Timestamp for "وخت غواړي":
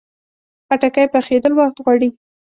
1.55-2.09